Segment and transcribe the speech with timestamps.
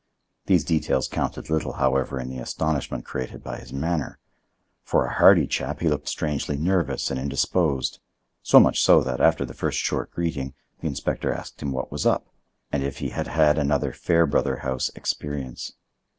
[0.47, 4.17] These details counted little, however, in the astonishment created by his manner.
[4.81, 7.99] For a hardy chap he looked strangely nervous and indisposed,
[8.41, 12.07] so much so that, after the first short greeting, the inspector asked him what was
[12.07, 12.29] up,
[12.71, 15.73] and if he had had another Fairbrother house experience.